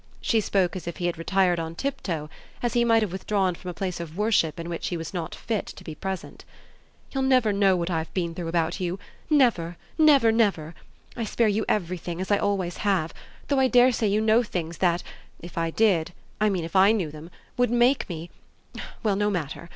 She 0.19 0.41
spoke 0.41 0.75
as 0.75 0.87
if 0.87 0.97
he 0.97 1.05
had 1.05 1.19
retired 1.19 1.59
on 1.59 1.75
tiptoe, 1.75 2.27
as 2.63 2.73
he 2.73 2.83
might 2.83 3.03
have 3.03 3.11
withdrawn 3.11 3.53
from 3.53 3.69
a 3.69 3.73
place 3.75 3.99
of 3.99 4.17
worship 4.17 4.59
in 4.59 4.67
which 4.67 4.87
he 4.87 4.97
was 4.97 5.13
not 5.13 5.35
fit 5.35 5.67
to 5.67 5.83
be 5.83 5.93
present. 5.93 6.43
"You'll 7.11 7.21
never 7.25 7.53
know 7.53 7.75
what 7.75 7.91
I've 7.91 8.11
been 8.15 8.33
through 8.33 8.47
about 8.47 8.79
you 8.79 8.97
never, 9.29 9.77
never, 9.99 10.31
never. 10.31 10.73
I 11.15 11.23
spare 11.23 11.47
you 11.47 11.65
everything, 11.69 12.19
as 12.19 12.31
I 12.31 12.37
always 12.39 12.77
have; 12.77 13.13
though 13.47 13.59
I 13.59 13.67
dare 13.67 13.91
say 13.91 14.07
you 14.07 14.21
know 14.21 14.41
things 14.41 14.79
that, 14.79 15.03
if 15.39 15.55
I 15.55 15.69
did 15.69 16.13
(I 16.39 16.49
mean 16.49 16.63
if 16.65 16.75
I 16.75 16.91
knew 16.93 17.11
them) 17.11 17.29
would 17.55 17.69
make 17.69 18.09
me 18.09 18.31
well, 19.03 19.15
no 19.15 19.29
matter! 19.29 19.69